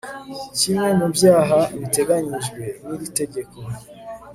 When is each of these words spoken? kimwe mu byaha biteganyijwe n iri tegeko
kimwe 0.57 0.89
mu 0.99 1.07
byaha 1.15 1.59
biteganyijwe 1.79 2.63
n 2.85 2.87
iri 2.95 3.07
tegeko 3.17 3.57